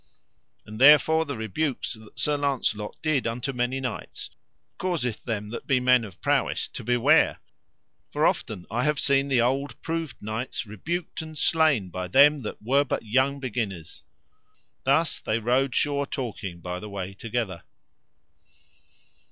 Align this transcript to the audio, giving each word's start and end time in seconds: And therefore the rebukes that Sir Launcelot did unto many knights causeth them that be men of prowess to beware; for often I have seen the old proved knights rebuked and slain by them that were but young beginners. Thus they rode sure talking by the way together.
And 0.65 0.81
therefore 0.81 1.25
the 1.25 1.37
rebukes 1.37 1.93
that 1.93 2.19
Sir 2.19 2.35
Launcelot 2.35 2.97
did 3.03 3.27
unto 3.27 3.53
many 3.53 3.79
knights 3.79 4.31
causeth 4.79 5.23
them 5.23 5.49
that 5.49 5.67
be 5.67 5.79
men 5.79 6.03
of 6.03 6.19
prowess 6.21 6.67
to 6.69 6.83
beware; 6.83 7.37
for 8.09 8.25
often 8.25 8.65
I 8.71 8.83
have 8.83 8.99
seen 8.99 9.27
the 9.27 9.41
old 9.41 9.79
proved 9.83 10.19
knights 10.19 10.65
rebuked 10.65 11.21
and 11.21 11.37
slain 11.37 11.89
by 11.89 12.07
them 12.07 12.41
that 12.41 12.59
were 12.63 12.83
but 12.83 13.05
young 13.05 13.39
beginners. 13.39 14.03
Thus 14.85 15.19
they 15.19 15.37
rode 15.37 15.75
sure 15.75 16.07
talking 16.07 16.61
by 16.61 16.79
the 16.79 16.89
way 16.89 17.13
together. 17.13 17.61